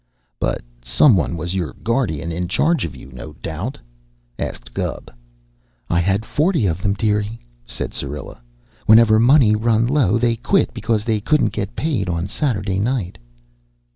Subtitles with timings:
[0.39, 3.77] "But some one was your guardian in charge of you, no doubt?"
[4.39, 5.11] asked Gubb.
[5.91, 8.41] "I had forty of them, dearie," said Syrilla.
[8.87, 13.19] "Whenever money run low, they quit because they couldn't get paid on Saturday night."